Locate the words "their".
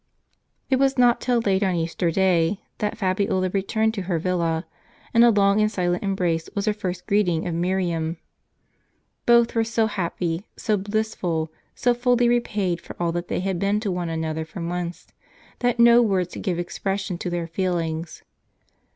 17.29-17.45